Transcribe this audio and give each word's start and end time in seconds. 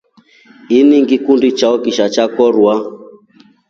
Ini 0.77 0.95
ngikundi 1.03 1.49
chao 1.59 1.75
kishaa 1.83 2.13
chakorwa. 2.15 2.73